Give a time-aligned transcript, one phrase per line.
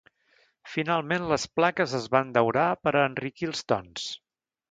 [0.75, 4.09] Finalment, les plaques es van daurar per a enriquir els tons.